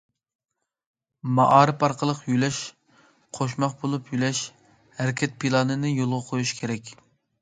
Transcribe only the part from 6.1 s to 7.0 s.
قويۇش كېرەك.